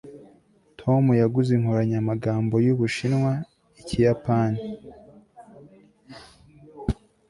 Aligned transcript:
tom 0.79 1.03
yaguze 1.21 1.49
inkoranyamagambo 1.53 2.55
y'ubushinwa-ikiyapani 2.65 4.61